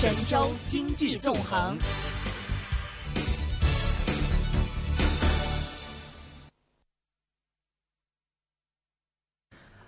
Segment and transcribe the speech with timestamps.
[0.00, 1.76] 神州经济纵横。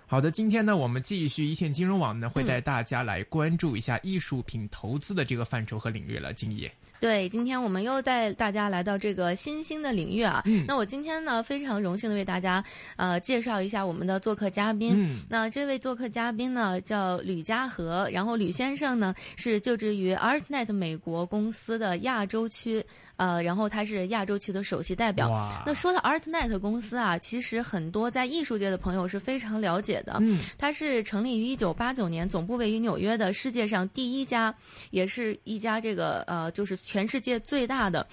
[0.07, 6.35] 好的，今天呢，我们继续一线金融网呢，会带大家来关注一下艺术品投资的这个范畴和领域了。
[6.35, 6.71] 敬业，
[7.03, 10.41] 对，今天我们又带大家来到这个新兴的领域啊。
[10.47, 12.63] 嗯那我今天呢，非常荣幸的为大家
[12.95, 14.93] 呃介绍一下我们的做客嘉宾。
[14.95, 22.81] 嗯那这位做客嘉宾呢叫吕家和，然后吕先生呢是就职于 ArtNet 美国公司的亚洲区，
[23.17, 25.29] 呃，然后他是亚洲区的首席代表。
[25.67, 30.19] 那说到 ArtNet 公司啊，其实很多在艺术界的朋友是非常了解的。
[30.21, 34.55] 嗯它是成立于一九八九年，总部位于纽约的世界上第一家，
[34.93, 38.07] 也是一家这个呃，就是全世界最大的，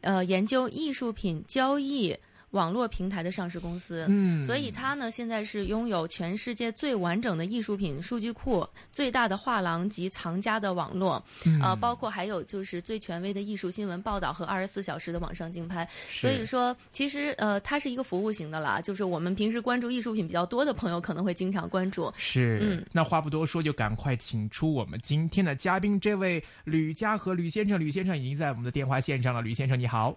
[0.00, 2.18] 呃，研究艺术品交易
[2.54, 4.06] 网络平台的上市公司。
[4.08, 15.86] 嗯，所以它呢，现在是拥有全世界最完整的艺术品数据库、最大的画廊及藏家的网络，嗯呃，包括还有就是最权威的艺术新闻报道和二十四小时的网上竞拍。
[16.08, 22.10] 所以说，其实呃，它是一个服务型的啦，就是我们平时关注艺术品比较多的朋友可能会经常关注。
[22.16, 27.74] 是，嗯那话不多说，就赶快请出我们今天的嘉宾，这位吕家和吕先生。
[27.74, 30.16] 吕先生已经在我们的电话线上了，吕先生你好。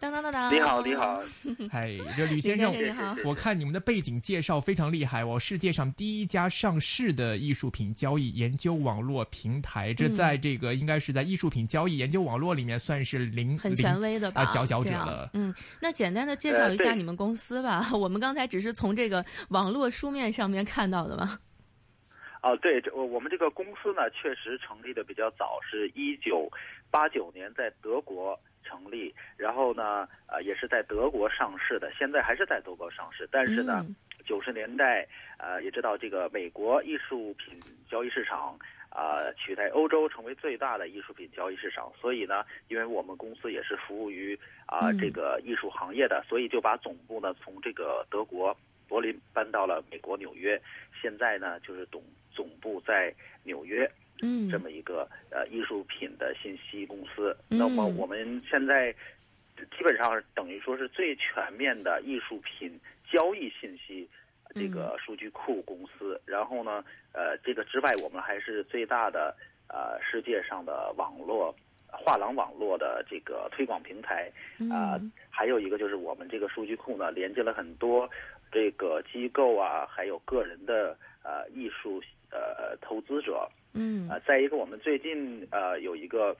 [0.00, 1.20] 当当当当，你好，你好，
[1.70, 3.14] 嗨，这吕吕先生，你好。
[3.22, 14.40] 我看你们的背景介绍非常厉害哦，世界上第一家上市的艺术品交易研究网络平台，这嗯在这个应该是在艺术品交易研究网络里面算是零很权威的吧？
[14.40, 17.90] 啊佼佼者了嗯，那简单的介绍一下你们公司吧。
[17.92, 21.38] 我们刚才只是从这个网络书面上面看到的嘛。
[22.40, 26.50] 啊，对，这我我们这个公司呢，确实成立的比较早，是一九
[26.90, 28.38] 八九年在德国
[28.70, 35.06] 成立，然后呢，呃，也是在德国上市的，现在还是在德国上市，但是呢嗯，九十、年代，
[35.38, 37.58] 呃，也知道这个美国艺术品
[37.90, 38.56] 交易市场。
[38.92, 44.36] 啊、取代欧洲成为最大的艺术品交易市场，所以呢，因为我们公司也是服务于
[44.66, 48.52] 啊、嗯这个艺术行业的，所以就把总部呢从这个德国
[48.88, 50.60] 柏林搬到了美国纽约。
[51.00, 52.02] 现在呢，就是总
[52.32, 53.88] 总部在纽约
[54.22, 57.36] 嗯，这么一个呃艺术品的信息公司。
[57.48, 58.92] 嗯那么我们现在
[59.56, 62.78] 基本上等于说是最全面的艺术品
[63.10, 64.08] 交易信息
[64.54, 66.20] 这个数据库公司。
[66.24, 69.36] 然后呢，呃，这个之外，我们还是最大的
[69.68, 71.54] 呃世界上的网络
[71.86, 74.30] 画廊网络的这个推广平台。
[74.70, 78.08] 啊、嗯还有一个就是我们这个数据库呢，连接了很多
[78.52, 83.48] 这个机构啊，还有个人的呃艺术呃投资者。
[83.72, 86.36] 嗯啊、再一个，我们最近呃有一个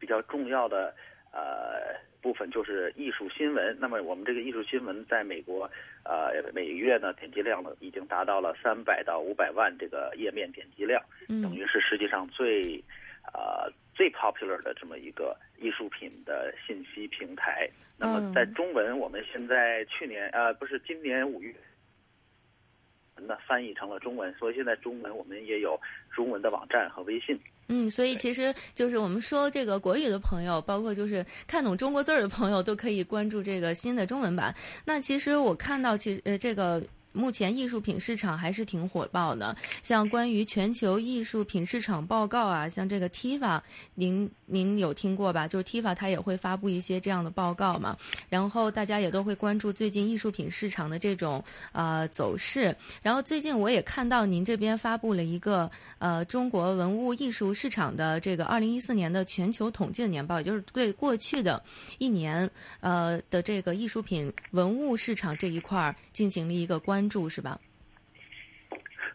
[0.00, 0.94] 比较重要的
[1.32, 3.76] 呃部分就是艺术新闻。
[3.78, 5.70] 那么我们这个艺术新闻在美国
[6.04, 12.82] 呃每月呢点击量呢已经达到了三百到五百万这个页面点击量，等嗯于是世界上最
[13.34, 17.68] 呃最 popular 的这么一个艺术品的信息平台。
[17.98, 21.54] 那么在嗯中文，我们现在去年呃不是今年五月。
[23.26, 25.78] 呢翻译成了中文，所以现在中文我们也有
[26.14, 27.38] 中文的网站和微信。
[27.68, 34.54] 嗯，所以其实就是我们说这个国语的朋友，包括就是看懂中国字儿的朋友，都可以关注这个新的中文版。
[34.84, 36.82] 那其实我看到，其实呃这个。
[37.18, 43.60] 目前艺术品市场还是挺火爆的，像关于全球艺术品市场报告啊，像这个 TIFA，
[43.94, 45.48] 您您有听过吧？
[45.48, 47.96] 就是 TIFA 它也会发布一些这样的报告嘛，
[48.28, 51.42] 然后大家也都会关注最近艺术品市场的这种
[51.72, 52.74] 呃走势。
[53.02, 55.68] 然后最近我也看到您这边发布了一个
[55.98, 61.60] 呃中国文物艺术市场的这个二零一四年的全球统计的年报，也就是对过去的
[61.98, 67.58] 一年呃的这个艺术品文物市场这一块儿进行了一个关注，是吧？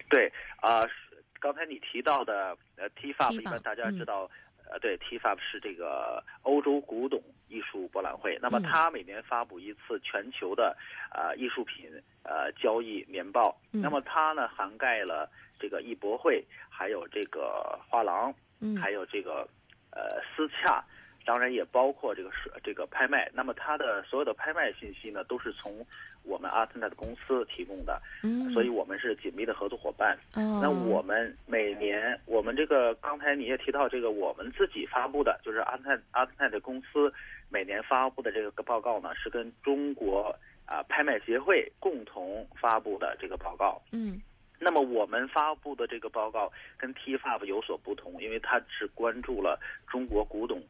[0.09, 0.31] 对
[0.61, 0.93] 啊、是
[1.39, 4.29] 刚才你提到的呃 TFAP，TIFA 一般大家嗯知道，
[4.69, 8.37] 呃，对 TFAP 是这个欧洲古董艺术博览会。
[8.41, 10.75] 那么嗯它每年发布一次全球的
[11.13, 11.89] 呃艺术品
[12.23, 13.59] 呃交易年报。
[13.71, 15.29] 嗯那么它呢涵盖了
[15.59, 19.47] 这个艺博会，还有这个画廊，嗯还有这个
[19.91, 20.83] 呃私洽。
[21.25, 25.85] 当然也包括这个是这个拍卖，那么它的所有的拍卖信息呢，都是从
[26.23, 30.17] 我们 ArtNet 公司提供的，嗯，所以我们是紧密的合作伙伴。
[30.35, 37.13] 哦，那我们每年，我们这个刚才你也提到这个，我们自己发布的，就是阿特阿特纳的公司
[37.49, 40.35] 每年发布的这个报告呢，是跟中国
[40.65, 43.81] 啊、拍卖协会共同发布的这个报告。
[43.91, 44.21] 嗯
[44.59, 49.59] 那么我们发布的这个报告跟 TFAP 有所不同，因为它只关注了
[49.89, 50.63] 中国古董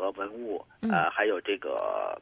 [0.00, 2.18] 和文物，嗯呃，还有这个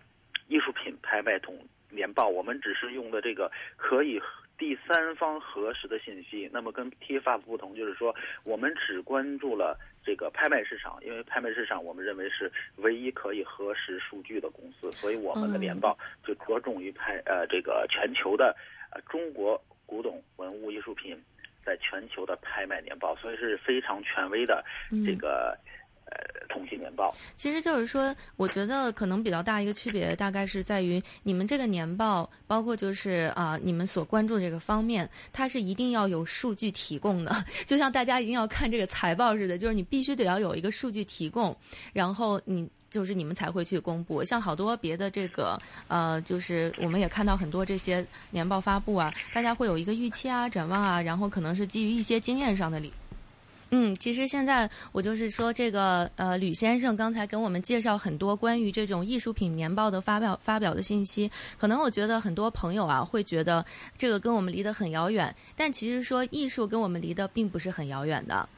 [0.48, 1.56] 艺术品拍卖统
[1.88, 2.26] 年报。
[2.26, 4.20] 我们只是用的这个可以
[4.58, 6.50] 第三方核实的信息。
[6.52, 15.96] 那么跟 TFAP 不同，就是说我们只关注了这个拍卖市场，因为拍卖市场我们认为是唯一可以核实数据的公司，所以我们的年报
[16.26, 18.56] 就着重于拍呃这个全球的
[18.90, 21.16] 呃中国古董文物艺术品
[21.64, 24.64] 在全球的拍卖年报，所以是非常权威的
[25.06, 25.56] 这个。
[26.10, 41.55] 呃，统计年报其实就是说，我觉得可能比较大一个区别，大概是在于你们这个年报，包括就是啊，你们所关注这个方面，它是一定要有数据提供的， 就像大家一定要看这个财报似的，就是你必须得要有一个数据提供，
[41.93, 44.25] 然后你就是你们才会去公布。
[44.25, 52.93] 像好多别的这个呃，就是我们也看到很多这些年报发布啊，大家会有一个预期啊、展望啊，然后可能是基于一些经验上的理。
[53.70, 63.65] 嗯，其实现在我就是说，这个呃，吕先生刚才跟我们介绍很多关于这种艺术品年报的发表发表的信息，可能我觉得很多朋友啊会觉得
[63.99, 68.49] 这个跟我们离得很遥远，但其实说艺术跟我们离得并不是很遥远的。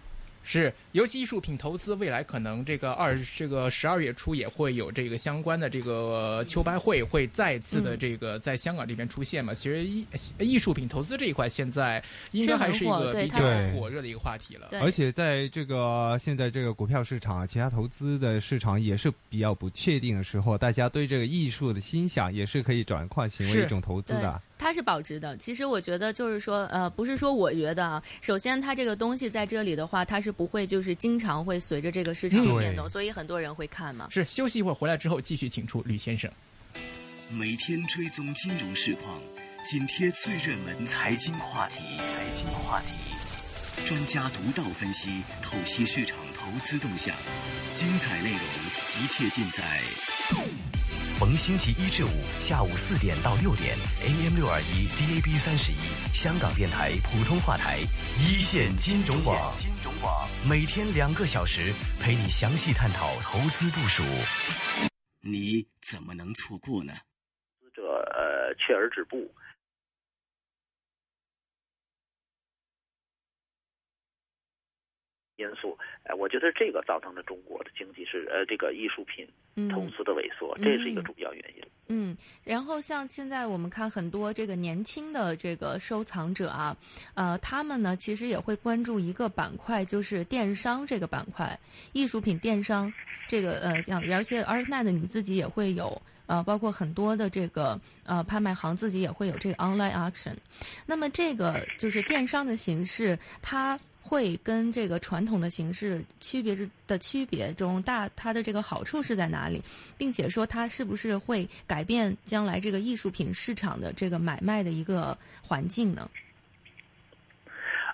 [0.42, 9.52] 是，尤其艺术品投资，未来可能这个二这个十二月初也会有这个相关的这个秋拍会，会再次的这个在香港这边出现嘛？
[9.54, 10.04] 其实艺
[10.38, 12.02] 艺术品投资这一块，现在
[12.32, 13.38] 应该还是一个比较
[13.72, 14.68] 火热的一个话题了。
[14.80, 24.40] 而且在这个现在这个股票市场、其他投资的市场也是比较不确定的时候，大家对这个艺术的欣赏也是可以转换成为一种投资的。
[24.70, 25.36] 它是保值的。
[25.36, 28.00] 其实我觉得就是说，呃，不是说我觉得啊。
[28.20, 34.06] 首先，它这个东西在这里的话，它是不会就是经常会随着这个市场的变动，所以很多人会看嘛。
[34.10, 36.30] 是休息一会儿回来之后继续请出吕先生。
[37.32, 39.20] 每天追踪金融市况，
[39.68, 45.10] 紧贴最热门财经话题，财经话题，专家独到分析，
[45.42, 47.12] 透析市场投资动向，
[47.74, 48.40] 精彩内容，
[49.02, 50.69] 一切尽在。
[51.20, 52.08] 逢星期一至五
[52.40, 55.76] 下午四点到六点，AM 六二一，DAB 三十一，
[56.16, 57.76] 香港电台普通话台，
[58.16, 64.02] 一线金融网，金融网每天两个小时，陪你详细探讨投资部署。
[65.20, 66.94] 你怎么能错过呢？
[67.60, 67.82] 投资者
[68.16, 69.30] 呃，锲而止步。
[75.40, 79.26] 因素，哎，我觉得这个造成了中国的经济是呃，这个艺术品
[79.70, 81.64] 投资的萎缩，这是一个主要原因。
[81.88, 86.76] 嗯，然后像现在我们看很多这个年轻的这个收藏者啊，
[87.14, 91.58] 呃，他们呢其实也会关注一个板块，就是电商这个板块，
[91.92, 92.92] 艺术品电商
[93.26, 93.72] 这个呃，
[94.12, 100.34] 而且 a r t n e t 你自己也会有呃，包括很多的这个呃拍卖行自己也会有这个 online auction。
[100.86, 103.78] 那么这个就是电商的形式，它。
[104.02, 106.56] 会跟这个传统的形式区别
[106.86, 109.62] 的区别中大，它的这个好处是在哪里，
[109.96, 116.10] 并且说它是不是会改变将来这个艺术品市场的这个买卖的一个环境呢？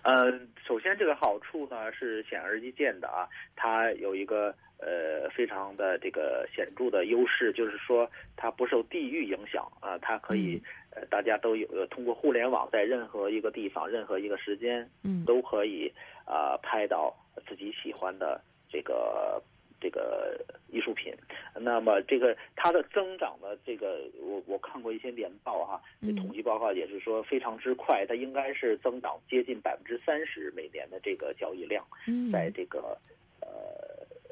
[0.02, 0.32] 呃，
[0.64, 10.62] 首先这个好处呢是显而易见的啊，它有一个呃非常的这个显著的优势，就是说它不受地域影响啊，它可以。
[10.96, 15.92] 呃，大家都有通过互联网，在任何一个地方、任何一个时间，嗯，都可以
[16.24, 17.14] 啊拍到
[17.46, 18.40] 自己喜欢的
[18.70, 19.42] 这个
[19.78, 21.12] 这个艺术品。
[21.54, 25.82] 那么，这个它的增长的这个，我我看过一些年报哈，
[26.16, 31.84] 统计报告也是说非常之快，它应该是增长接近百分之三十每年的这个交易量，
[32.32, 32.96] 在这个
[33.42, 33.46] 呃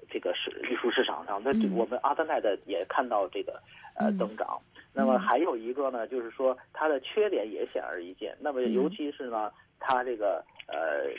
[0.09, 3.61] 这个市艺术市场上，那我们阿德奈的也看到这个
[3.97, 4.59] 呃增长。
[4.95, 8.37] 那么还有一个呢，就是说它的缺点也显而易见。
[8.41, 11.11] 那么尤其是呢，它这个呃，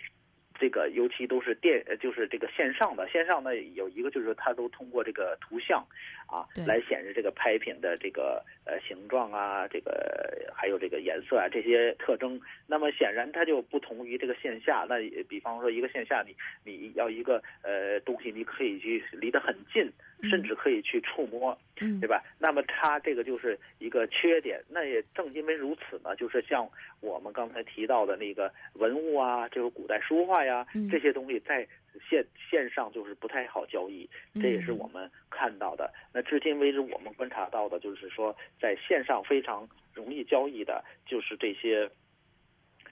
[0.57, 5.85] 这个尤其都是电，就是这个线上的线上呢，有一个就是它都通过这个图像
[6.27, 12.39] 啊来显示这个拍品的这个呃形状啊，这个还有这个颜色啊这些特征。
[12.67, 14.85] 那么显然它就不同于这个线下。
[14.87, 14.95] 那
[15.27, 19.91] 比方说一个线下，你你要一个呃东西，你可以去离得很近。
[20.29, 22.23] 甚至可以去触摸，对吧？
[22.39, 24.61] 那么它这个就是一个缺点。
[24.69, 26.67] 那也正因为如此呢，就是像
[27.01, 31.67] 我们刚才提到的那个文物啊，这个古代书画呀，这些东西在
[32.09, 34.09] 线线上就是不太好交易。
[34.41, 35.93] 这也是我们看到的。
[36.13, 41.89] 那至今为止，我们观察到的就是说，在线上非常容易交易的，就是这些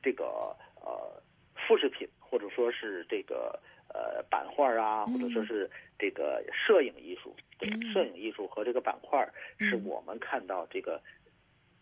[0.02, 1.22] 这个呃
[1.56, 3.60] 复制品，或者说是这个。
[3.94, 5.70] 呃，版画啊，或者说是
[6.04, 9.26] 这个摄影艺术，对，摄影艺术和这个板块
[9.58, 11.02] 是我们看到这个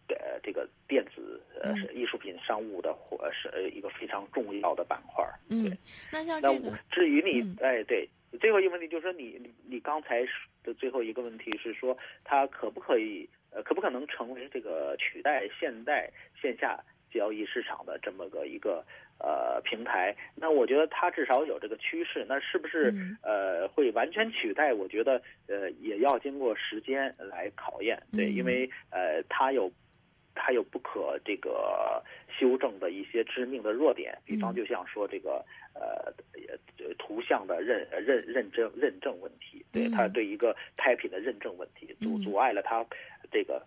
[0.10, 5.26] 呃这个电子呃艺术品商务的或是一个非常重要的板块。
[5.50, 5.76] 嗯，
[6.14, 8.08] 那像这个，至于你，哎，对，
[8.40, 10.24] 最后一个问题就是说，你你你刚才
[10.62, 16.80] 的最后一个问题是说，它可不可以呃可不可能成为这个取代现代线下
[17.12, 18.84] 交易市场的这么个一个
[19.20, 20.16] 呃平台。
[20.36, 24.74] 那我觉得它至少有这个趋势，那是不是嗯呃会完全取代？
[24.74, 28.02] 我觉得呃也要经过时间来考验。
[28.12, 29.72] 对，嗯因为呃它有。
[30.34, 35.44] 它有不可这个修正的一些致命的弱点，比方嗯就像说这个
[35.76, 42.84] 呃呃图像的认呃认认证认证问题，对嗯它对一个拍品的认证问题阻嗯阻碍了它
[43.30, 43.62] 这个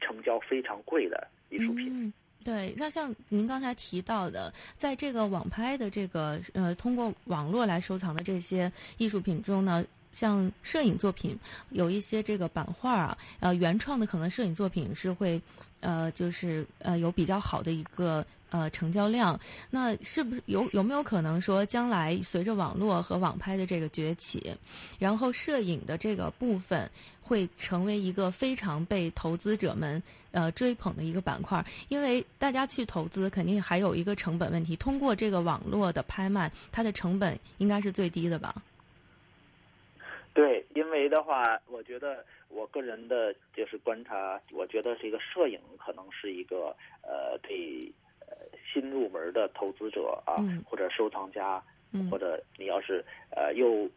[0.00, 1.88] 成交非常贵的艺术品。
[1.92, 2.12] 嗯
[2.44, 9.82] 对，那像您刚才提到的，在这个网拍的这个呃，通过网络来收藏的这些艺术品中呢，
[10.12, 11.36] 像摄影作品
[11.70, 15.40] 有一些这个版画啊，呃，原创的可能摄影作品是会，
[15.80, 18.24] 呃，就是呃有比较好的一个
[18.54, 19.38] 呃成交量。
[19.68, 24.54] 那是不是有有没有可能说，将来随着网络和网拍的这个崛起，
[25.00, 26.88] 然后摄影的这个部分
[27.20, 34.76] 会成为一个非常被投资者们呃追捧的一个板块，因为大家去投资肯定还有一个成本问题。
[34.76, 38.54] 通过这个网络的拍卖，它的成本应该是最低的吧？
[40.32, 48.03] 对，因为的话，我觉得我个人的就是观察，我觉得这个摄影可能是一个呃对呃
[48.74, 50.62] 新入门的投资者啊，嗯。
[50.68, 51.62] 或者收藏家，
[51.92, 52.10] 嗯。
[52.10, 53.88] 或者你要是呃又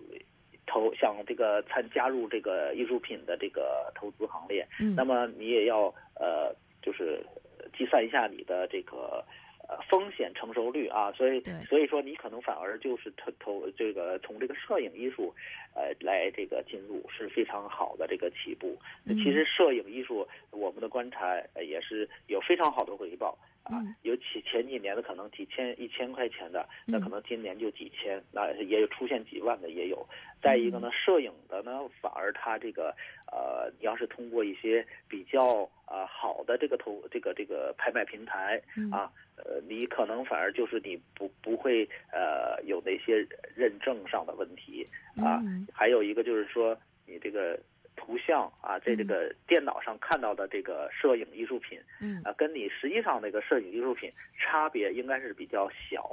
[0.68, 4.96] 投想这个参加入这个艺术品的这个投资行列，嗯。
[4.96, 7.26] 那么你也要呃就是
[7.76, 9.26] 计算一下你的这个。
[9.70, 15.36] 呃，风险承受率啊，所以所以说你可能反而就是投投这个从这个摄影艺术，
[15.76, 18.78] 呃，来这个进入是非常好的这个起步。
[19.04, 30.08] 嗯其实摄影艺术，我们的观察呃也是有非常好的回报啊嗯，尤其前几年的可能几千一千块钱的，那嗯可能今年就几千，那也有出现几万的也有。
[30.42, 32.96] 再一个呢，摄影的呢，反而它这个
[33.32, 38.90] 呃，你要是通过一些比较呃好的这个投这个这个拍卖平台嗯。
[38.92, 45.68] 啊，呃，你可能反而就是你不不会呃有那些认证上的问题啊，嗯。
[45.74, 47.60] 还有一个就是说你这个
[47.98, 52.22] 图像啊，在这个电脑上看到的这个摄影艺术品嗯。
[52.24, 56.04] 啊，跟你实际上那个摄影艺术品差别应该是比较小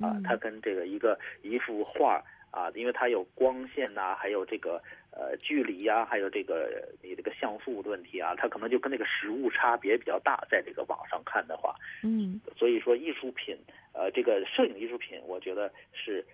[0.00, 12.40] 啊嗯，它跟这个一个一幅画啊，因为它有光线呐、还有这个呃距离呀、还有这个你这个像素的问题啊，它可能就跟那个实物差别比较大，在这个网上看的话，嗯。
[12.56, 13.56] 所以说艺术品，
[13.92, 16.24] 呃，这个摄影艺术品，我觉得是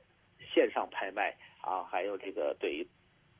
[0.54, 2.86] 线上拍卖啊，还有这个对于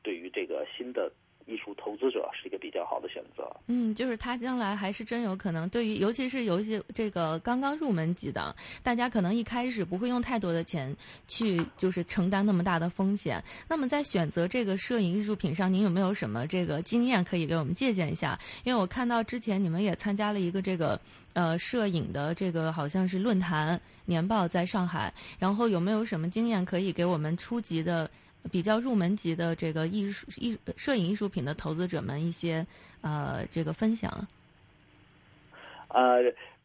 [0.01, 1.11] 对于这个新的
[1.49, 3.43] 艺术投资者是一个比较好的选择。
[3.65, 10.95] 嗯，就是他将来还是真有可能，对于尤其是有一些这个刚刚入门级的，大家可能一开始不会用太多的钱
[11.27, 13.43] 去就是承担那么大的风险。
[13.67, 18.39] 那么在选择这个摄影艺术品上，您有没有什么这个经验可以给我们借鉴一下？
[18.63, 20.99] 因为我看到之前你们也参加了一个这个
[21.33, 28.09] 呃摄影的这个好像是论坛年报在上海，然后有没有什么经验可以给我们初级的？
[28.51, 32.65] 比较入门级的这个艺术艺摄影艺术品的投资者们一些
[33.01, 34.11] 呃这个分享。
[35.89, 36.21] 呃，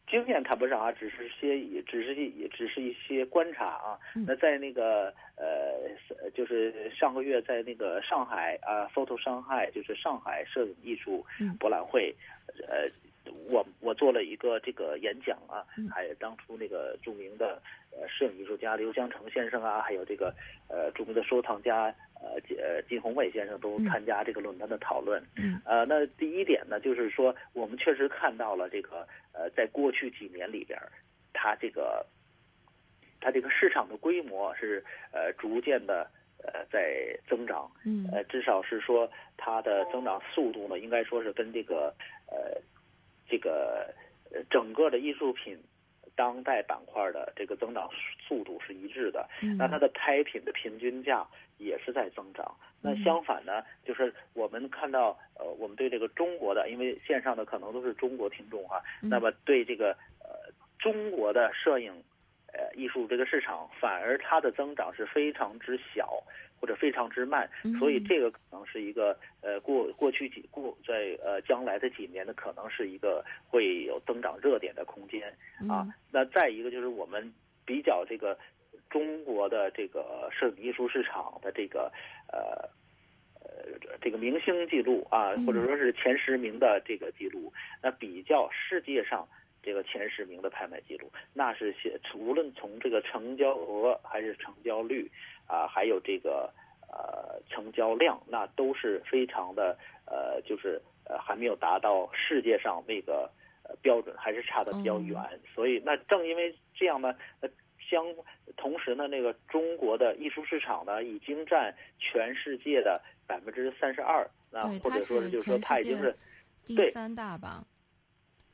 [0.09, 3.99] 经验谈不上啊，只是些也只是也只是一些观察啊。
[4.15, 12.13] 嗯那在那个呃，就是上个月在那个上海啊，Photo 上海，就是上海摄影艺术嗯博览会，
[12.67, 12.89] 呃。
[13.49, 20.33] 我我做了一个这个演讲啊嗯，还有当初那个著名的呃摄影艺术家刘江成先生啊，还有这个
[20.67, 23.85] 呃著名的收藏家呃金呃金宏伟先生都嗯。
[23.85, 25.23] 参加这个论坛的讨论。
[25.35, 25.61] 嗯。
[25.65, 30.91] 呃，那第一点呢，就是说我们确实看到了这个呃，在过去几年里边儿，
[31.33, 32.05] 它这个
[33.21, 36.09] 它这个市场的规模是呃逐渐的
[36.43, 38.07] 呃在增长，嗯。
[38.11, 41.93] 呃，至少是说它的增长速度呢，应该说是跟这个
[42.27, 42.59] 呃
[43.27, 43.93] 这个
[44.31, 45.57] 呃整个的艺术品
[46.15, 47.89] 当代板块的这个增长
[48.27, 49.27] 速度是一致的。
[49.41, 51.25] 嗯那它的拍品的平均价
[51.57, 52.55] 也是在增长。
[52.81, 61.91] 那嗯相反呢，就是我们看到，呃，我们对这个中国的，因为线上的可能都是中国听众哈，嗯那么对这个呃中国的摄影
[62.53, 66.23] 呃艺术这个市场，反而它的增长是非常之小
[66.65, 75.29] 或者非常之慢，嗯所以这个可能是一个呃过过去几过在呃将来的几年呢，可能是一个会有增长热点的空间。
[75.69, 77.31] 啊嗯，那再一个就是我们
[77.67, 78.35] 比较这个
[78.89, 81.91] 中国的这个摄影艺术市场的这个
[82.33, 82.67] 呃
[83.43, 87.53] 呃这个明星记录啊嗯，或者说是前十名的这个记录，
[87.83, 89.27] 那比较世界上。
[89.67, 95.09] 这个前十名的拍卖记录，那是些无论从这个成交额还是成交率
[95.47, 96.51] 啊，还有这个
[96.89, 103.29] 呃成交量，那都是非常的呃，就是呃还没有达到世界上那个
[103.63, 105.17] 呃标准还是差的比较远，
[105.53, 107.49] 所以那正因为这样呢，呃，
[107.79, 108.03] 相
[108.57, 116.15] 同时呢，那个中国的艺术市场呢，已经占全世界的百分之三十二，那或者说是就是说它已经是
[116.65, 117.63] 第三大吧。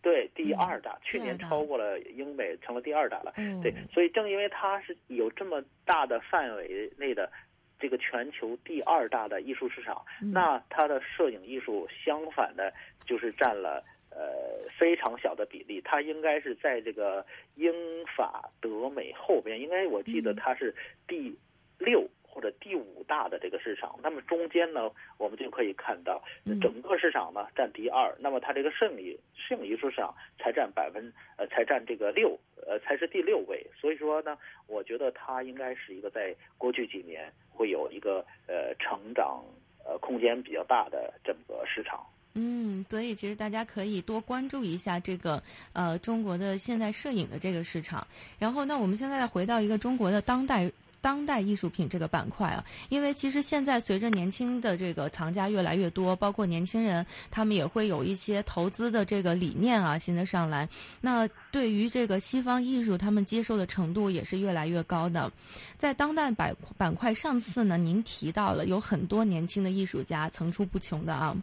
[0.02, 3.34] 对，第二大，去年超过了英美，成了第二大了。
[3.62, 7.32] 对，所以正因为它是有这么大的范围内的
[7.80, 10.04] 这个全球第二大的艺术市场，
[10.34, 12.74] 那它的摄影艺术相反的，
[13.06, 15.80] 就是占了呃非常小的比例。
[15.86, 17.72] 它应该是在这个英
[18.18, 20.74] 法德美后边，应该我记得它是
[21.08, 21.38] 第
[21.78, 22.08] 六。
[22.34, 26.24] 或者第五大的这个市场，那么中间呢，我们就可以看到，
[26.62, 39.44] 整个市场呢占第二，那么它这个摄影摄影艺术市场才占百分呃才占这个六呃才是第六位，所以说呢，我觉得它应该是一个在过去几年会有一个呃成长
[39.86, 42.02] 呃空间比较大的这么个市场。
[42.34, 48.08] 嗯，所以其实大家可以多关注一下这个呃中国的现代摄影的这个市场。
[48.40, 50.72] 然后，那我们现在再回到一个中国的当代。
[51.02, 60.70] 当代艺术品这个板块啊，因为其实现在随着年轻的这个藏家越来越多，包括年轻人，他们也会有一些投资的这个理念啊，新的上来。
[61.02, 65.32] 那对于这个西方艺术，他们接受的程度也是越来越高的。
[65.78, 71.36] 在当代板板块，上次呢，您提到了有很多年轻的艺术家层出不穷的啊，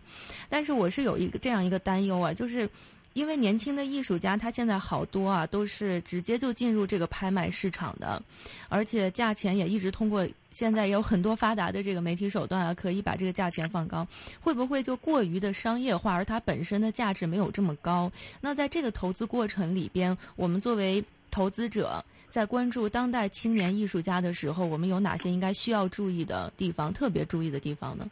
[0.49, 2.69] 但是我是有一个这样一个担忧啊，就是。
[3.15, 8.23] 因为年轻的艺术家，他现在好多啊，都是直接就进入这个拍卖市场的，
[8.69, 14.07] 而且价钱也一直通过现在有很多发达的这个媒体手段啊，可以把这个价钱放高。
[14.41, 18.11] 会不会就过于的商业化，而它本身的价值没有这么高？
[18.41, 26.93] 那在这个投资过程里边，我们作为投资者，在关注当代青年艺术家的时候，我们有哪些应该需要注意的地方？
[26.93, 28.09] 特别注意的地方呢？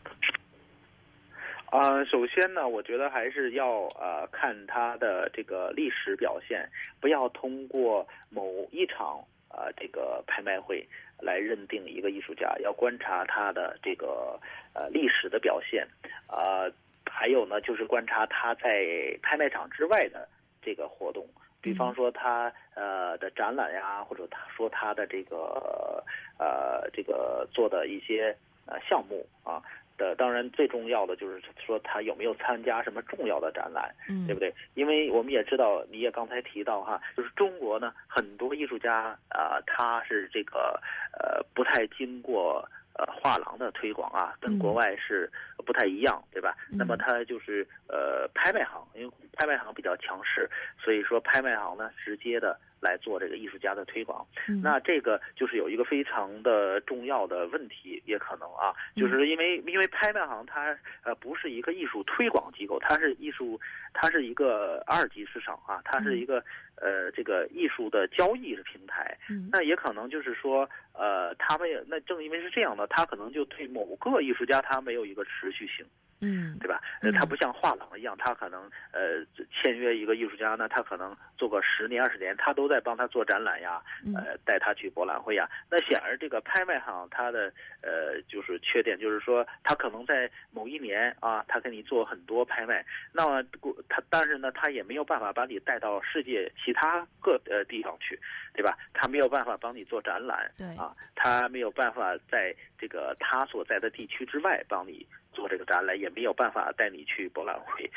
[1.66, 6.68] 啊，首先呢，我觉得还是要呃看他的这个历史表现，
[7.00, 9.20] 不要通过某一场
[9.50, 10.86] 呃这个拍卖会
[11.20, 14.38] 来认定一个艺术家，要观察他的这个
[14.74, 15.86] 呃历史的表现，
[16.28, 16.70] 呃，
[17.04, 20.28] 还有呢就是观察他在拍卖场之外的
[20.62, 21.26] 这个活动，
[21.60, 26.02] 比方说他呃的展览呀，或者他说他的这个
[26.38, 28.34] 呃这个做的一些
[28.66, 29.60] 呃项目啊。
[29.96, 34.52] 的当然最重要的就是说他有没有参加什么重要的展览，嗯对不对？
[34.74, 40.80] 因为我们也知道，你也刚才提到哈，就是中国呢很多艺术家啊，他是这个
[41.18, 45.30] 呃不太经过呃画廊的推广啊，跟国外是
[45.64, 46.56] 不太一样，对吧？
[46.70, 52.58] 那么他就是呃拍卖行，因为拍卖行比较强势，所以说拍卖行呢直接的。
[52.80, 54.26] 来做这个艺术家的推广，
[54.62, 63.58] 那这个就是有一个非常的重要的问题，也可能啊，就是因为因为拍卖行它呃不是一个艺术推广机构，它是艺术，
[63.92, 66.42] 它是一个二级市场啊，它是一个
[66.76, 69.16] 呃这个艺术的交易的平台，
[69.50, 75.84] 那也可能就是说呃他们也那正因为是这样的，他可能就对某个艺术家他没有一个持续性。
[76.20, 76.80] 嗯，对吧？
[77.02, 83.82] 呃，他不像画廊一样，他可能呃签约一个艺术家呢，他可能做个十年二十年，他都在帮他做展览呀，
[84.14, 85.48] 呃，带他去博览会呀。
[85.70, 87.52] 那显然这个拍卖行它的
[87.82, 93.42] 呃就是缺点，就是说他可能在某一年啊，他给你做很多拍卖，那么
[93.88, 98.18] 他但是呢，他也没有办法把你带到世界其他各呃地方去，
[98.54, 98.76] 对吧？
[98.94, 105.06] 他没有办法帮你做展览，对啊，他没有办法在这个他所在的地区之外帮你。
[105.36, 107.90] 做这个展览也没有办法带你去博览会，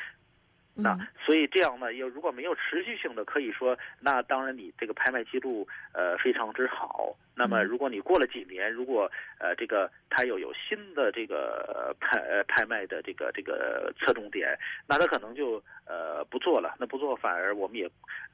[0.76, 7.16] 那所以这样呢，又如果没有持续性的，可以说，那当然你这个拍卖记录呃非常之好。
[7.36, 16.76] 那么如果你过了几年，如果呃这个他又有新的这个拍呃拍卖的这个这个侧重点，那他可能就呃不做了。
[16.78, 17.86] 那不做反而我们也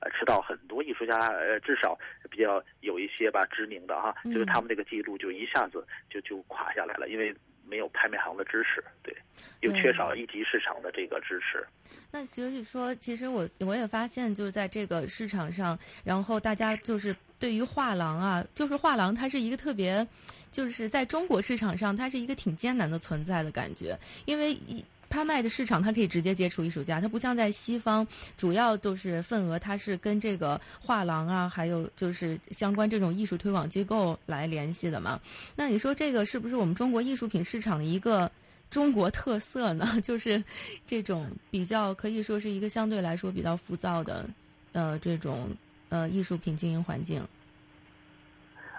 [0.01, 1.95] 呃知道很多艺术家呃至少
[2.31, 7.35] 比较有一些吧知名的哈，就是他们这个记录就一下子就就垮下来了，因为。
[7.67, 9.15] 没有拍卖行的支持，对，
[9.61, 11.65] 又缺少一级市场的这个支持。
[12.11, 20.07] 那所以说，其实我我也发现，就是在这个市场上，然后大家就是对于画廊啊，就是画廊，它是一个特别，
[20.51, 24.83] 就是在中国市场上，它是一个挺艰难的存在的感觉，因为一。
[25.15, 35.17] 拍卖的市场，它可以直接接触艺术家，它不像在西方，主要都是份额，它是跟这个画廊啊，还有就是相关这种艺术推广机构来联系的嘛。
[35.55, 38.29] 那你说这个是不是我们中国艺术品市场的一个
[38.69, 39.87] 中国特色呢？
[40.03, 40.43] 就是
[40.85, 44.27] 这种比较可以说是一个相对来说比较浮躁的，
[44.73, 45.49] 呃，这种
[45.87, 47.25] 呃艺术品经营环境。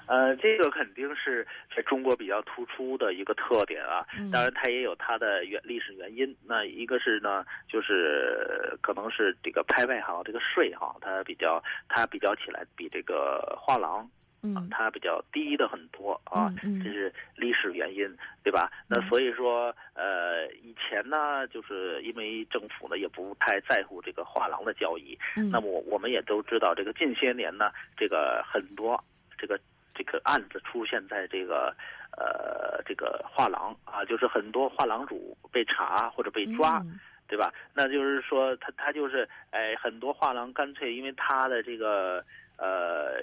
[0.07, 4.07] 呃，这个肯定是在中国比较突出的一个特点啊。
[4.19, 6.35] 嗯当然，它也有它的原历史原因。
[6.47, 14.09] 那一个是呢，就是可能是这个拍卖行这个税哈，它比较它比较起来比这个画廊
[14.43, 18.09] 嗯它比较低的很多啊，这是历史原因，
[18.45, 18.71] 对吧？
[18.89, 29.03] 那所以说，呃，以前呢，就是因为政府呢也不太在乎这个画廊的交易，嗯那么我我们也都知道，这个近些年呢，这个很多
[29.37, 29.59] 这个
[29.97, 31.75] 这个案子出现在这个
[32.17, 37.53] 呃这个画廊啊，就是很多画廊主被查或者被抓，嗯对吧？
[37.75, 42.25] 那就是说他他就是哎，很多画廊干脆因为他的这个
[42.57, 43.21] 呃，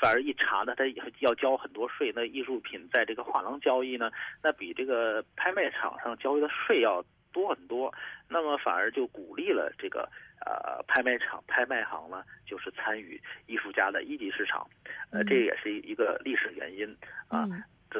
[0.00, 0.84] 反而一查呢，他
[1.20, 2.12] 要交很多税。
[2.14, 4.10] 那艺术品在这个画廊交易呢，
[4.42, 7.02] 那比这个拍卖场上交易的税要
[7.34, 7.92] 多很多。
[8.28, 10.08] 那么反而就鼓励了这个
[10.46, 14.66] 呃拍卖场、拍卖行呢，就是参与艺术家的一级市场。
[15.10, 16.96] 呃，嗯这也是一个历史原因
[17.28, 17.46] 啊。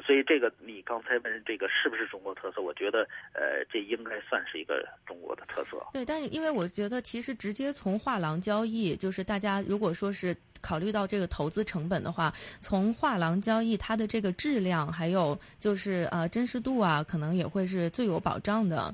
[0.04, 2.60] 所以这个你刚才问这个是不是中国特色？
[2.60, 5.80] 我觉得呃，这应该算是一个中国的特色。
[5.92, 18.92] 对，但是因为我觉得，其实直接从画廊交易，就是大家如果说是考虑到这个投资成本的话，从画廊交易，它的这个质量还有就是呃真实度啊，可能也会是最有保障的，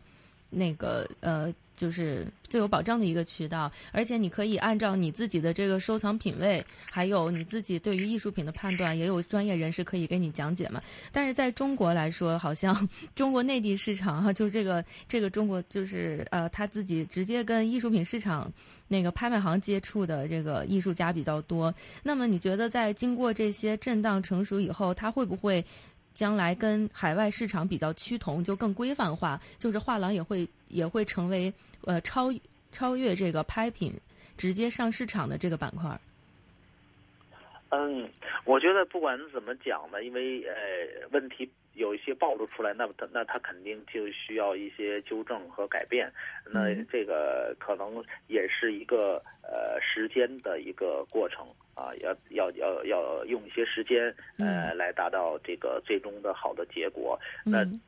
[0.50, 1.52] 那个呃。
[1.76, 10.82] 就是最有保障的一个渠道，而且你可以按照你自己的这个收藏品位，还有你自己对于艺术品的判断，也有专业人士可以给你讲解嘛。
[11.10, 12.86] 但是在中国来说，好像
[13.16, 18.52] 中国内地市场哈，就这个这个中国就是呃他自己直接跟艺术品市场
[18.86, 21.74] 那个拍卖行接触的这个艺术家比较多。
[22.02, 25.64] 那么你觉得在经过这些震荡成熟以后，它会不会
[26.20, 29.40] 将来跟海外市场比较趋同，就更规范化？
[29.58, 31.50] 就是画廊也会也会成为
[31.86, 32.30] 呃超
[32.72, 33.98] 超越这个拍品
[34.36, 35.98] 直接上市场的这个板块。
[37.70, 38.06] 嗯，
[38.44, 46.10] 我觉得不管怎么讲呢，因为呃问题有一些暴露出来，那么它那他肯定就需要一些纠正和改变。
[46.52, 57.18] 那嗯这个可能也是一个呃时间的一个过程啊，要要要要用一些时间呃来达到这个最终的好的结果。
[57.44, 57.80] 那嗯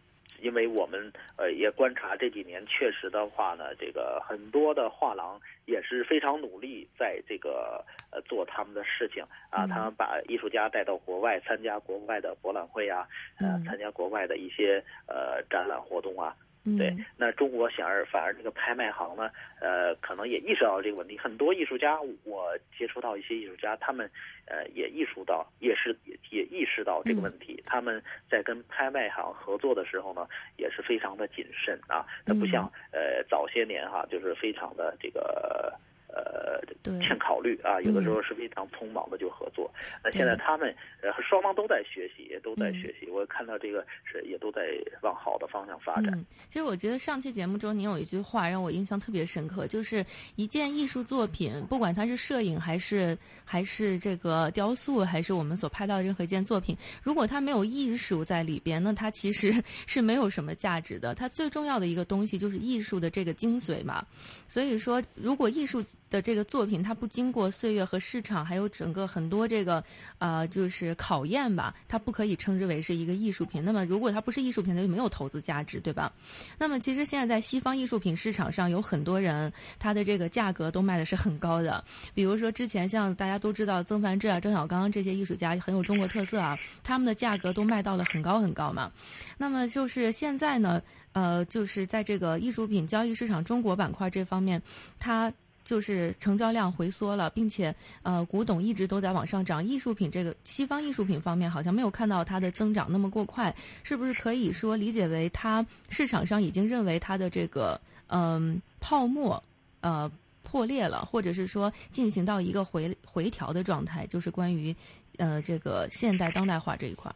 [0.42, 13.06] 因为我们呃也观察这几年，确实的话呢，这个很多的画廊也是非常努力，在这个呃做他们的事情啊，嗯他们把艺术家带到国外参加国外的博览会啊，
[13.38, 16.34] 呃嗯参加国外的一些呃展览活动啊。
[16.64, 21.18] 嗯对，那中国显而反而这个拍卖行呢，呃，可能也意识到这个问题。
[21.18, 24.08] 很多艺术家，我接触到一些艺术家，他们
[24.46, 27.60] 呃也意识到，也是也也意识到这个问题。
[27.66, 32.06] 他们在跟拍卖行合作的时候呢，也是非常的谨慎啊。
[32.24, 35.74] 那不像呃早些年哈，就是非常的这个。
[36.14, 39.70] 呃对，欠考虑啊，有的时嗯候是非常匆忙的就合作。
[40.04, 43.08] 那现在他们呃双方都在学习，也都在嗯学习。
[43.08, 44.62] 我看到这个是也都在
[45.02, 46.12] 往好的方向发展。
[46.14, 50.04] 嗯，其实我觉得上期节目中您有一句话让我印象特别深刻，就是
[50.36, 59.52] 一件艺术作品，不管它是摄影还是还是这个雕塑，还是我们所拍到的任何一件作品，如果它没有艺术在里边，那它其实
[59.86, 61.14] 是没有什么价值的。
[61.14, 64.04] 它最重要的一个东西就是艺术的这个精髓嘛。
[64.48, 69.82] 所以说，如果艺术的这个作品它不经过岁月和市场，还有整个很多这个
[70.18, 73.64] 呃就是考验吧，它不可以称之为是一个艺术品。
[73.64, 76.12] 那么如果它不是艺术品，那就没有投资价值，对吧？
[76.58, 81.82] 那么其实现在在西方艺术品市场上，有很多人他的这个价格都卖的是很高的。
[82.12, 88.92] 比如说之前像大家都知道曾梵志啊、郑小刚这些艺术家很有中国特色啊，他们的价格都卖到了很高很高嘛。
[89.38, 94.60] 那么就是现在呢，呃，就是在这个艺术品交易市场中国板块这方面，
[94.98, 95.32] 它。
[95.64, 99.64] 就是成交量回缩了，并且呃，古董一直都在往上涨。
[99.64, 109.42] 艺术品这个西方艺术品方面好像没有看到它的增长那么过快，是不是可以说理解为它市场上已经认为它的这个嗯、泡沫
[109.80, 110.10] 呃
[110.42, 114.74] 破裂了，或者是说进行到一个回回调的状态，就是关于
[115.16, 117.14] 呃这个现代当代化这一块儿。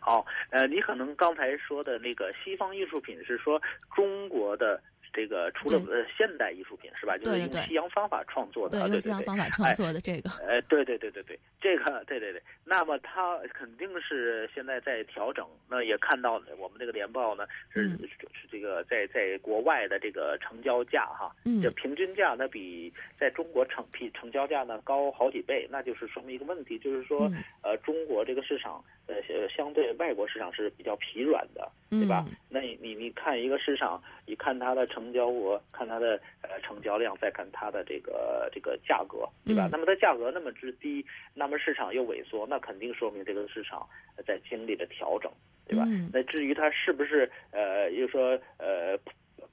[0.00, 3.60] 好，呃，你可能刚才说的那个西方艺术品是说
[3.94, 4.80] 中国的
[5.12, 7.16] 这个除了对呃现代艺术品是吧？
[7.18, 15.46] 就是用对对对西洋方法创作的，西洋对方法创作的这个，呃，对对对对对，这个对对对，那么它肯定是现在在调整。
[15.68, 17.98] 那也看到我们这个年报呢，是、嗯
[18.32, 32.24] 是这个在在国外的这个成交价哈，嗯这平均价呢比在中国成比成交价呢高好几倍，那就是说明一个问题，就是说、嗯呃中国这个市场呃呃相对外国市场是比较疲软的，对吧？
[32.28, 39.66] 嗯那你你你看一个市场，你看它的成成交额，看它的呃成交量，再看它的这个这个价格，对吧？
[39.66, 43.86] 嗯那么它价格那么之低，那么市场又萎缩，那肯定说明这个市场
[44.26, 45.30] 在经历着调整，
[45.68, 45.84] 对吧？
[45.86, 48.98] 嗯那至于它是不是呃，又说呃。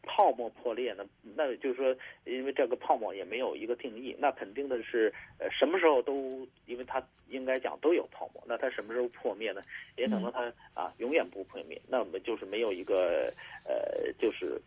[0.04, 1.06] 泡沫破裂呢？
[1.36, 9.62] 那就是说，因为这个泡沫也没有一个定义，那肯定的是，呃，什么时候都，因为它应该讲都有泡沫，那它什么时候破灭呢？
[9.96, 13.34] 也可能它啊永远不破灭，那么就是没有一个
[13.66, 14.62] 呃，就是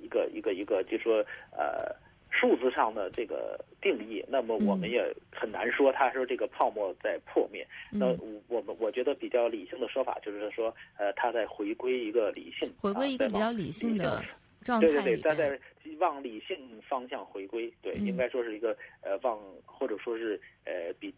[0.00, 1.94] 一个一个一个，就说呃
[2.30, 7.66] 数字上的这个定义，那么我们嗯也很难说它说这个泡沫在破灭。
[7.90, 14.22] 那嗯，我我们我觉得比较理性的说法就是说，呃，它在回归一个理性，回归一个比较理性的
[14.62, 15.34] 状对对对，态里它。
[15.34, 15.60] 在
[15.98, 21.12] 往理性方向回归，对，嗯应该说是一个呃往或者说是呃比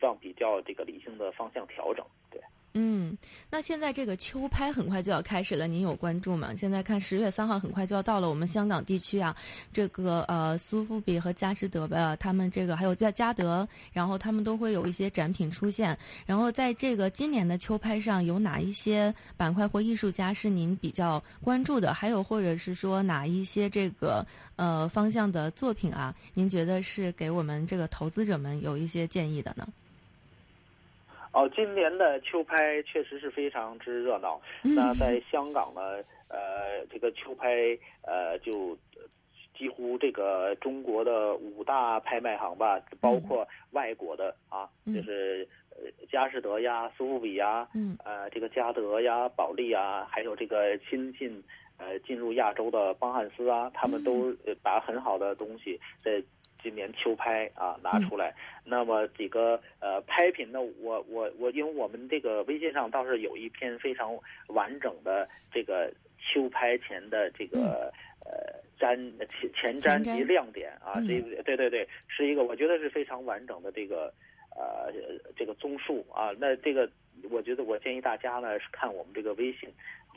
[0.00, 2.40] 往比较这个理性的方向调整，对。
[2.74, 3.16] 嗯，
[3.50, 6.54] 那现在这个秋拍很快就要开始了，您有关注吗？
[6.56, 9.34] 现在看十月三号很快就要到了，我们香港地区啊，
[9.72, 15.98] 这个呃苏富比和佳士得吧，他们这个还有嘉嘉德，然后他们都会有一些展品出现。
[16.24, 21.92] 然后在这个今年的秋拍上，有哪一些板块或艺术家是您比较关注的？
[21.92, 24.24] 还有或者是说哪一些这个
[24.56, 29.66] 呃方向的作品啊，您觉得是给我们这个投资者们有一些建议的呢？
[31.38, 34.40] 哦，今年的秋拍确实是非常之热闹。
[34.64, 38.76] 嗯那在香港呢，呃，这个秋拍呃就
[39.56, 44.94] 几乎这个中国的五大拍卖行吧，包括外国的啊，嗯。
[44.96, 47.96] 就是呃佳士得呀、苏富比呀，嗯。
[48.04, 51.40] 呃，这个嘉德呀、保利呀，还有这个新进
[51.76, 56.20] 呃进入亚洲的邦汉斯啊，他们都呃把很好的东西在
[56.62, 58.34] 今年秋拍啊拿出来。
[58.64, 64.18] 那么几个呃拍品呢，我我我，因为我们这个微信上倒是有一篇非常
[64.48, 67.92] 完整的这个秋拍前的这个、
[68.24, 68.96] 呃瞻
[69.28, 74.12] 前前瞻及亮点啊，嗯这个对对对，是一个我觉得是非常完整的这个
[74.54, 74.92] 呃
[75.36, 76.30] 这个综述啊。
[76.38, 76.88] 那这个
[77.28, 79.68] 我觉得我建议大家呢是看我们这个微信，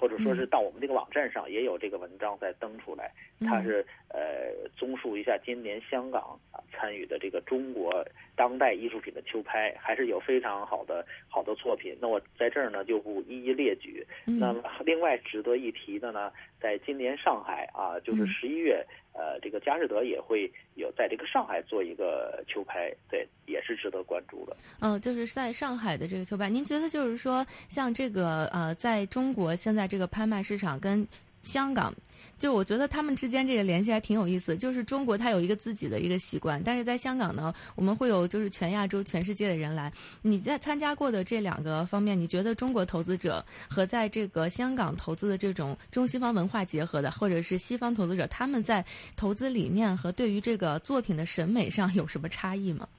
[0.02, 3.12] 或者说是嗯到我们这个网站上也有这个文章在登出来，
[3.46, 8.04] 它是呃综述一下今年香港啊参与的这个中国
[8.36, 11.96] 当代艺术品的秋拍，还是有非常好的好的作品。
[12.02, 14.04] 那我在这儿呢就不一一列举。
[14.26, 18.84] 嗯那么另外值得一提的呢，在今年上海啊，就是嗯十一月，
[19.14, 24.56] 呃，这个佳士得也会有在这个上海做一个球拍，对，也是值得关注的。
[24.80, 31.06] 嗯、就是在上海的这个球拍，您觉得就是说，像这个呃，在中国现在这个拍卖市场跟
[31.44, 31.94] 香港，
[32.42, 34.58] 就我觉得他们之间这个联系还挺有意思。
[34.58, 39.94] 就是中国它有一个自己的一个习惯，但是在香港呢，我们会有就是全亚洲、全世界的人来。
[40.24, 48.84] 你在参加过的这两个方面，你觉得中国投资者和在这个香港投资的这种中西方文化结合的，或者是西方投资者，他们在
[49.16, 52.90] 投资理念和对于这个作品的审美上有什么差异吗？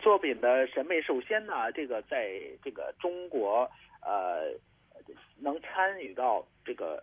[0.00, 3.70] 作品的审美，首先呢，这个在这个中国，
[4.00, 4.50] 呃，
[5.38, 7.00] 能参与到这个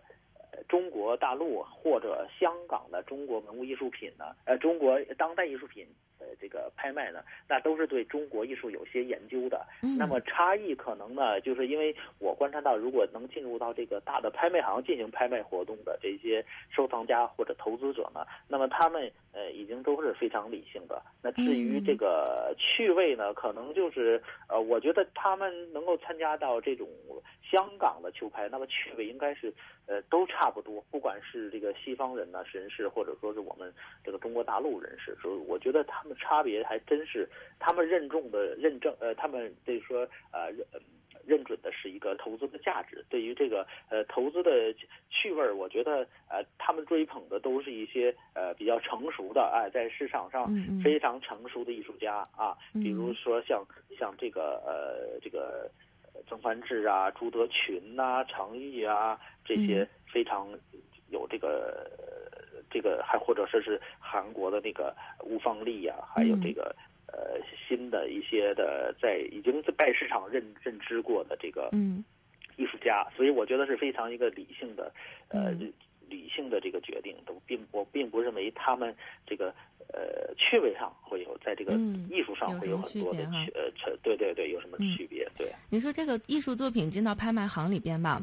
[0.68, 5.86] 中国大陆或者香港的中国文物艺术品呢，呃，中国当代艺术品
[6.20, 9.66] 的这个拍卖呢，那都是对中国艺术有些研究的。
[9.82, 21.02] 嗯，那么差异可能呢，就是因为我观察到，如果能进入到这个大的拍卖行进行拍卖活动的这些收藏家或者投资者呢，那么他们呃已经都是非常理性的。
[21.22, 26.86] 那至于嗯这个趣味呢，可能就是呃，我觉得他们能够参加到这种
[27.50, 29.52] 香港的球拍，那么趣味应该是
[29.86, 33.72] 呃都差不多，不管是这个西方人呢人士，或者说是我们
[34.04, 40.66] 这个中国大陆人士，所以我觉得他们差别还真是他们认重的认证，呃，他们这个说呃认。
[40.72, 40.80] 呃
[41.26, 44.74] 认准的是一个投资的价值，对于这个呃投资的
[45.10, 50.48] 趣味儿，我觉得呃他们追捧的都是一些呃比较成熟的哎、在市场上
[50.82, 53.62] 非常成熟的艺术家啊，嗯比如说像
[53.96, 55.70] 像这个呃这个
[56.14, 59.88] 呃曾梵志啊、朱德群呐、常玉啊这些嗯。
[60.12, 60.48] 非常
[61.10, 62.39] 有这个呃
[62.70, 66.74] 这个还或者说是韩国的那个吴方丽呀、还有嗯这个。
[67.12, 72.04] 呃，新的一些的在已经在市场认认知过的这个嗯
[72.56, 74.92] 艺术家，所以我觉得是非常一个理性的，
[75.26, 75.72] 呃，嗯
[76.08, 78.94] 理性的这个决定，都并我并不认为他们
[79.26, 79.52] 这个
[79.92, 83.68] 呃趣味上会有，在这个嗯艺术上会有很多的区呃，
[84.04, 85.28] 对对对，有什么嗯区别？
[85.36, 85.50] 对。
[85.68, 88.22] 你说这个艺术作品进到拍卖行里边吧，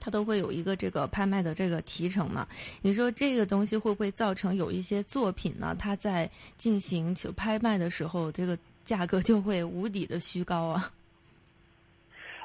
[0.00, 2.48] 它都会有一个这个拍卖的这个提成嘛？
[2.82, 5.76] 你说这个东西会不会造成有一些作品呢？
[5.78, 10.92] 它在进行就拍卖的时候，这个价格就会无底的虚高啊？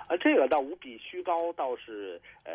[0.07, 2.53] 啊， 这个倒无比虚高，倒是呃，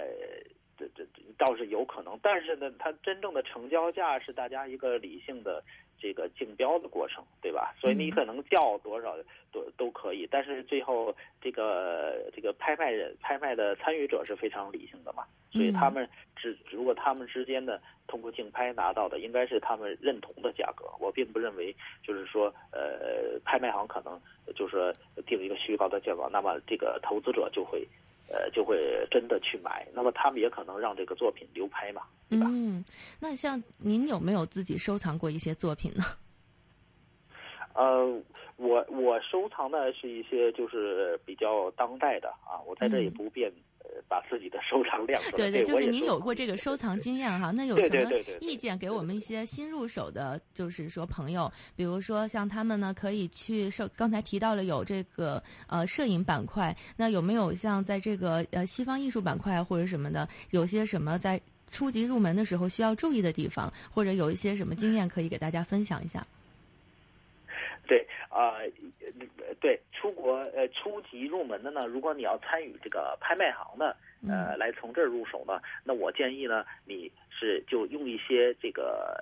[0.79, 1.05] 这这
[1.37, 5.63] 倒是有可能，但是呢，它真正的成交价是大家一个理性的
[6.01, 7.75] 这个竞标的过程，对吧？
[7.79, 9.17] 所以你可能叫多少
[9.53, 24.21] 都都可以，但是最后这个这个拍卖人拍卖的参与者是非常理性的嘛，所以他们只如果他们之间的通过竞拍拿到的应该是他们认同的价格，我并不认为就是说呃拍卖行可能
[24.55, 24.95] 就是
[25.27, 27.87] 定一个虚高的价格，那么这个投资者就会。
[28.31, 28.79] 呃，就会
[29.11, 32.47] 真的去买，那么他们也可能让这个作品流拍嘛，对吧？
[32.49, 32.85] 嗯，
[33.21, 36.05] 那像您有没有自己收藏过一些作品呢？
[37.75, 38.07] 呃，
[38.57, 43.53] 我我收藏的是一些就是比较当代的啊，我在这也不便。
[44.09, 66.27] 把自己的收藏量对对，就是您有过这个收藏经验哈，那有什么意见给我们一些新入手的，就是说朋友，比如说像他们呢，可以去收，刚才提到了有这个呃摄影板块，那有没有像在这个呃西方艺术板块或者什么的，有些什么在初级入门的时候需要注意的地方，或者有一些什么经验可以给大家分享一下？
[67.87, 68.55] 对啊。
[69.61, 73.95] 对，出国呃初级入门的呢，如果你要参与这个拍卖行的，
[74.27, 79.15] 呃，来从这儿入手呢，那我建议呢，你是就用一些这个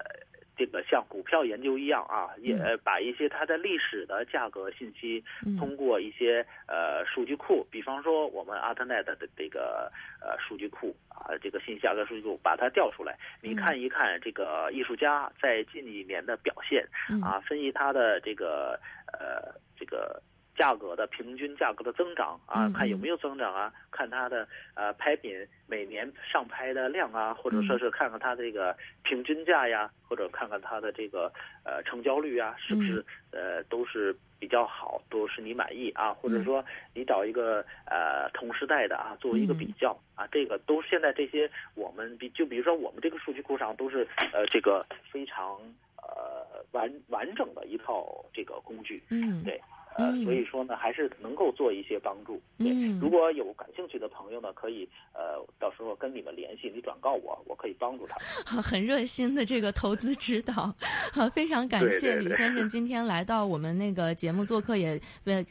[0.56, 5.24] 这个像股票研究一样啊，也把一些它的历史的价格信息，
[5.58, 16.86] 通过一些呃数据库，比方说我们 Artnet 的这个呃数据库啊，这个信息价格数据库，把它调出来，你看一看这个艺术家在近几年的表现
[17.20, 18.78] 啊，分析他的这个
[19.12, 20.22] 呃这个。
[20.58, 23.72] 价格的平均价格的增长啊，看有没有增长啊？
[23.92, 31.32] 看它的呃拍品每年上拍的量啊，或者说是看看它这个平均价呀，或者看看它的这个
[31.64, 36.12] 呃成交率啊，是不是呃都是比较好，都是你满意啊？
[36.12, 45.56] 或者说你找一个呃同时代的啊，作为一个比较啊，这个都现在这些我们比就比如说我们这个数据库上都是呃这个非常
[46.02, 49.60] 呃完完整的一套这个工具，嗯，对。
[49.96, 52.40] 呃，所以说呢，还是能够做一些帮助。
[52.58, 58.16] 对，如果有感兴趣的朋友呢，可以呃，到时候跟你们联系，你转告我，我可以帮助他。
[58.62, 60.74] 很热心的这个投资指导，
[61.34, 65.00] 非常感谢李先生今天来到我们那个节目做客，也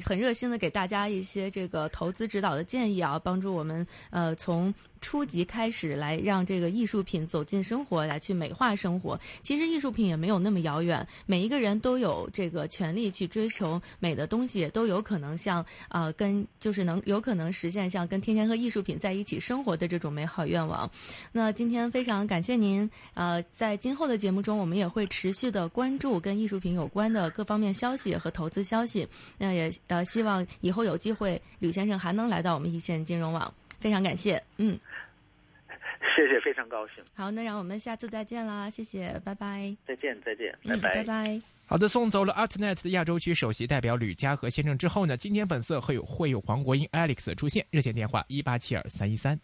[0.05, 4.73] 很热心的给大家一些这个投资指导的建议啊，帮助我们呃从。
[5.01, 9.19] 初级开始来让这个艺术品走进生活，来去美化生活。
[9.41, 20.89] 其实艺术品也没有那么遥远，每一个人都有这个权利去追求美的东西，都有可能像啊跟就是能有可能实现像跟天天和艺术品在一起生活的这种美好愿望。
[21.31, 29.07] 那今天非常感谢您，呃，在今后的节目中，我们也会持续的关注跟艺术品有关的各方面消息和投资消息。
[29.37, 33.53] 那也呃希望以后有机会，吕先生还能来到我们一线金融网。
[33.79, 34.79] 非常感谢，嗯，
[36.15, 37.03] 谢谢，非常高兴。
[37.13, 39.75] 好，那让我们下次再见啦，谢谢，拜拜。
[39.85, 41.41] 再见，再见，拜拜，拜拜。
[41.65, 49.39] 好的，送走了 Artnet 的亚洲区首席代表吕嘉和先生之后呢，今天本色会有会有黄国英 Alex 出现，热线电话一八七二三一三。